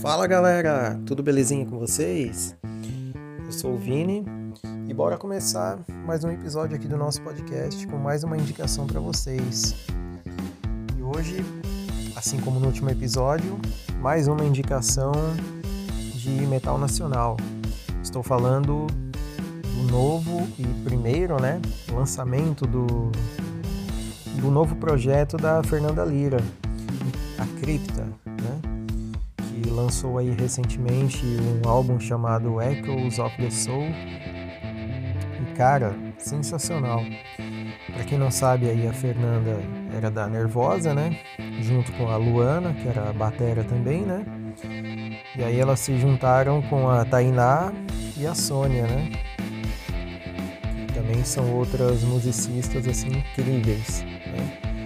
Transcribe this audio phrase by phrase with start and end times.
[0.00, 2.56] Fala galera, tudo belezinha com vocês?
[3.44, 4.24] Eu sou o Vini
[4.86, 9.00] e bora começar mais um episódio aqui do nosso podcast com mais uma indicação para
[9.00, 9.74] vocês.
[10.96, 11.44] E hoje,
[12.14, 13.58] assim como no último episódio,
[14.00, 15.12] mais uma indicação
[16.14, 17.36] de metal nacional.
[18.00, 21.60] Estou falando do novo e primeiro, né,
[21.92, 23.10] lançamento do
[24.40, 26.38] do novo projeto da Fernanda Lira,
[27.36, 28.06] a Cripta,
[29.78, 33.86] lançou aí recentemente um álbum chamado Echoes of the Soul.
[35.40, 37.00] E cara, sensacional.
[37.92, 39.60] Para quem não sabe aí a Fernanda
[39.96, 41.18] era da Nervosa, né?
[41.60, 44.24] Junto com a Luana, que era a batera também, né?
[45.36, 47.72] E aí elas se juntaram com a Tainá
[48.16, 49.10] e a Sônia, né?
[50.86, 54.02] Que também são outras musicistas assim incríveis.
[54.02, 54.77] Né?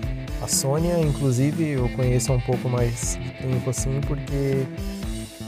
[0.43, 4.67] A Sônia, inclusive, eu conheço um pouco mais de tempo assim, porque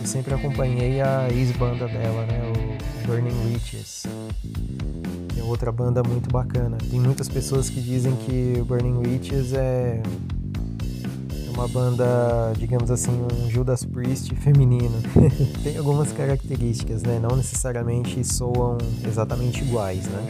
[0.00, 2.40] eu sempre acompanhei a ex-banda dela, né?
[2.52, 4.04] O Burning Witches.
[5.36, 6.78] É outra banda muito bacana.
[6.88, 10.00] Tem muitas pessoas que dizem que o Burning Witches é
[11.52, 15.02] uma banda, digamos assim, um Judas Priest feminino.
[15.64, 17.18] Tem algumas características, né?
[17.20, 20.28] Não necessariamente soam exatamente iguais, né?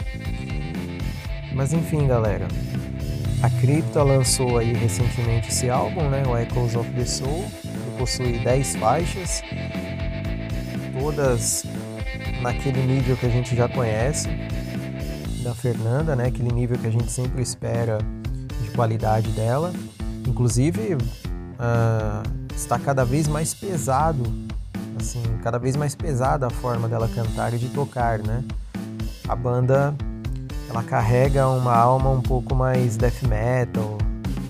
[1.54, 2.48] Mas enfim, galera.
[3.44, 8.38] A Crypta lançou aí recentemente esse álbum, né, o Echoes of the Soul, que possui
[8.38, 9.42] 10 faixas,
[10.98, 11.66] todas
[12.40, 14.30] naquele nível que a gente já conhece
[15.42, 17.98] da Fernanda, né, aquele nível que a gente sempre espera
[18.62, 19.74] de qualidade dela.
[20.26, 22.22] Inclusive, uh,
[22.56, 24.22] está cada vez mais pesado,
[24.98, 28.42] assim, cada vez mais pesada a forma dela cantar e de tocar, né?
[29.28, 29.94] A banda
[30.68, 33.98] ela carrega uma alma um pouco mais death metal,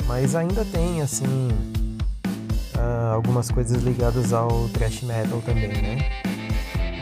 [0.06, 1.48] mas ainda tem assim
[2.76, 5.98] uh, algumas coisas ligadas ao thrash metal também, né?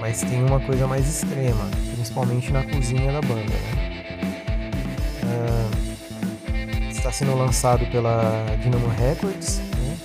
[0.00, 3.92] Mas tem uma coisa mais extrema, principalmente na cozinha da banda, né?
[5.22, 9.96] Uh, está sendo lançado pela Dynamo Records né?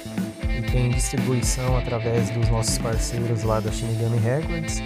[0.57, 4.81] e tem distribuição através dos nossos parceiros lá da Shinigami Records.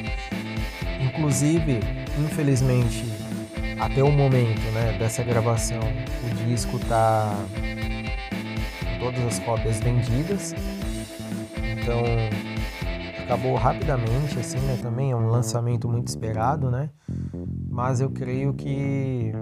[1.02, 1.80] Inclusive,
[2.20, 3.06] infelizmente,
[3.82, 7.36] até o momento né, dessa gravação, o disco tá
[8.80, 10.54] com todas as cópias vendidas.
[11.82, 12.04] Então
[13.24, 14.78] acabou rapidamente, assim, né?
[14.80, 16.92] Também é um lançamento muito esperado, né?
[17.72, 19.34] Mas eu creio que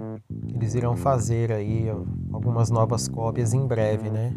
[0.54, 1.90] eles irão fazer aí
[2.32, 4.32] algumas novas cópias em breve, né?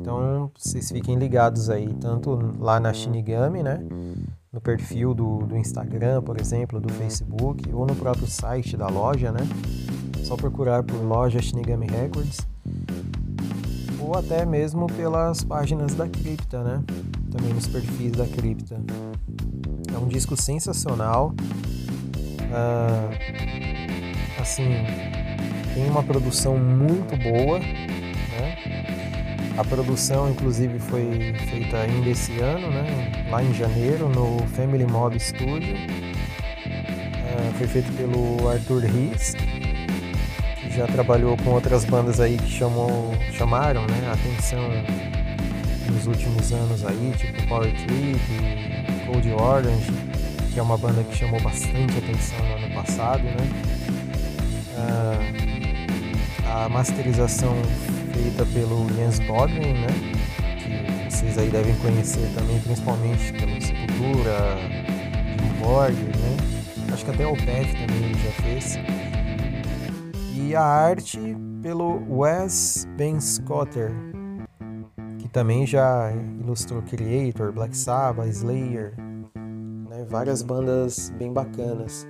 [0.00, 3.84] Então vocês fiquem ligados aí, tanto lá na Shinigami, né?
[4.52, 9.30] No perfil do, do Instagram, por exemplo, do Facebook, ou no próprio site da loja,
[9.30, 9.40] né?
[10.24, 12.46] Só procurar por loja Shinigami Records.
[14.00, 16.82] Ou até mesmo pelas páginas da Cripta, né?
[17.30, 18.80] Também nos perfis da Cripta.
[19.94, 21.34] É um disco sensacional.
[22.52, 23.10] Ah,
[24.40, 24.68] assim,
[25.74, 29.07] tem uma produção muito boa, né?
[29.58, 33.26] A produção, inclusive, foi feita ainda esse ano, né?
[33.28, 35.74] lá em janeiro, no Family Mob Studio.
[35.74, 43.12] Uh, foi feito pelo Arthur Riz, que já trabalhou com outras bandas aí que chamou,
[43.32, 44.62] chamaram né, a atenção
[45.92, 48.20] nos últimos anos aí, tipo Power Trip,
[49.06, 49.92] Cold Orange,
[50.54, 53.50] que é uma banda que chamou bastante atenção no ano passado, né?
[54.78, 55.48] Uh,
[56.48, 57.56] a masterização
[58.18, 59.86] feita pelo Jens Bodgren, né?
[61.06, 64.56] Que vocês aí devem conhecer também, principalmente pelo Sepultura,
[65.60, 66.36] Borger, né?
[66.92, 68.78] Acho que até o PF também já fez.
[70.34, 71.20] E a arte
[71.62, 73.92] pelo Wes Ben Scotter,
[75.20, 78.94] que também já ilustrou Creator, Black Sabbath, Slayer,
[79.88, 80.04] né?
[80.08, 82.06] várias bandas bem bacanas.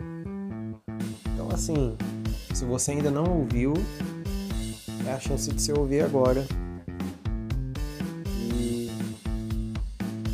[1.35, 1.97] Então assim,
[2.55, 3.75] se você ainda não ouviu,
[5.09, 6.47] é a chance de você ouvir agora.
[8.51, 8.91] E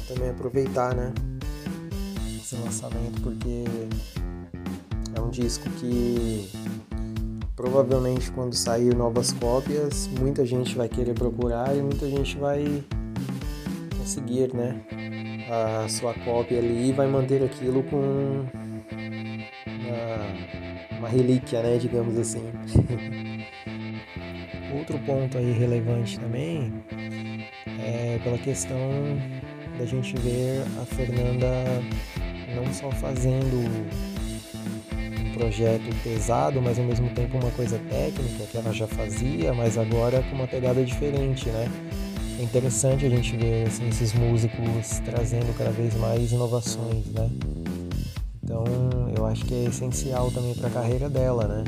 [0.09, 1.12] também aproveitar, né?
[2.37, 3.65] Esse lançamento, porque
[5.16, 6.51] é um disco que
[7.54, 12.84] provavelmente quando sair novas cópias, muita gente vai querer procurar e muita gente vai
[13.97, 14.84] conseguir, né?
[15.48, 18.45] A sua cópia ali e vai manter aquilo com
[19.66, 21.78] uma, uma relíquia, né?
[21.78, 22.43] Digamos assim.
[24.74, 26.72] Outro ponto aí relevante também
[27.66, 28.78] é pela questão
[29.78, 31.47] da gente ver a Fernanda
[32.54, 33.68] não só fazendo
[35.21, 39.78] um projeto pesado, mas ao mesmo tempo uma coisa técnica que ela já fazia, mas
[39.78, 41.68] agora com uma pegada diferente, né?
[42.38, 47.30] é interessante a gente ver assim, esses músicos trazendo cada vez mais inovações, né?
[48.42, 48.65] Então
[49.16, 51.65] eu acho que é essencial também para a carreira dela, né?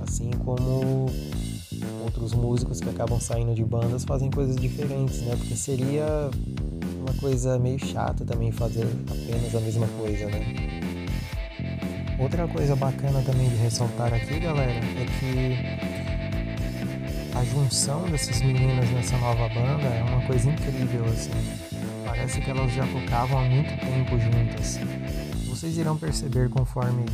[0.00, 1.06] Assim como
[2.10, 5.36] outros músicos que acabam saindo de bandas fazem coisas diferentes, né?
[5.36, 6.28] Porque seria
[7.00, 10.44] uma coisa meio chata também fazer apenas a mesma coisa, né?
[12.18, 15.56] Outra coisa bacana também de ressaltar aqui, galera, é que
[17.38, 21.30] a junção dessas meninas nessa nova banda é uma coisa incrível, assim.
[22.04, 24.80] Parece que elas já tocavam há muito tempo juntas.
[25.48, 27.04] Vocês irão perceber conforme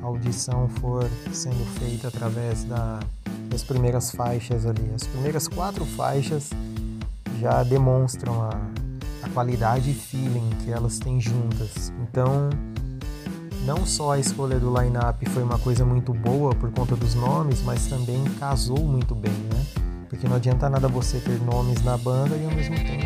[0.00, 3.00] a audição for sendo feita através da,
[3.54, 4.90] das primeiras faixas ali.
[4.92, 6.50] As primeiras quatro faixas
[7.40, 8.50] já demonstram a,
[9.22, 11.92] a qualidade e feeling que elas têm juntas.
[12.02, 12.50] Então,
[13.64, 17.62] não só a escolha do line-up foi uma coisa muito boa por conta dos nomes,
[17.62, 19.64] mas também casou muito bem, né?
[20.08, 23.04] Porque não adianta nada você ter nomes na banda e ao mesmo tempo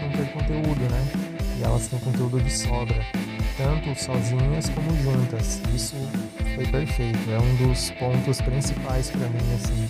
[0.00, 1.12] não ter conteúdo, né?
[1.58, 3.04] E elas têm conteúdo de sobra,
[3.56, 5.60] tanto sozinhas como juntas.
[5.74, 5.96] Isso
[6.54, 9.88] foi perfeito, é um dos pontos principais para mim, assim,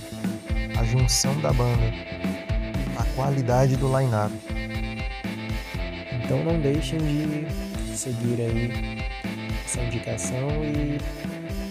[0.78, 1.92] a junção da banda,
[2.96, 4.32] a qualidade do line-up.
[6.24, 7.46] Então não deixem de
[7.96, 8.70] seguir aí
[9.64, 10.98] essa indicação e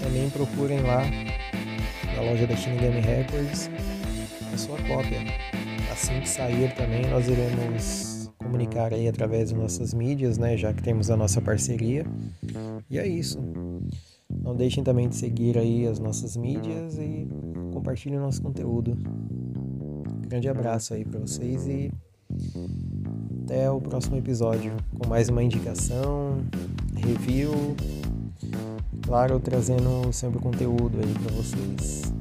[0.04, 1.04] também procurem lá
[2.16, 3.70] na loja da Shinigami Records
[4.54, 5.20] a sua cópia.
[5.92, 10.82] Assim que sair também nós iremos comunicar aí através de nossas mídias, né, já que
[10.82, 12.06] temos a nossa parceria.
[12.90, 13.40] E é isso.
[14.42, 17.28] Não deixem também de seguir aí as nossas mídias e
[17.72, 18.98] compartilhem o nosso conteúdo.
[20.28, 21.92] Grande abraço aí para vocês e
[23.44, 26.38] até o próximo episódio com mais uma indicação,
[26.96, 27.52] review,
[29.02, 32.21] claro, trazendo sempre conteúdo aí para vocês.